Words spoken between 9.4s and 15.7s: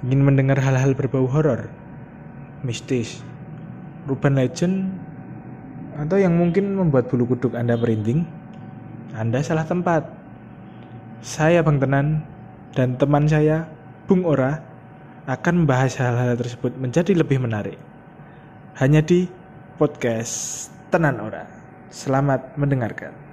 salah tempat. Saya Bang Tenan dan teman saya, Bung Ora, akan